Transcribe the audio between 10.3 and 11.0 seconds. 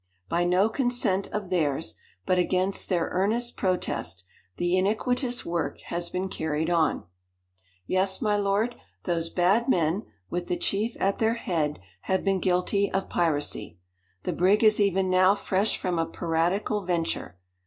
the chief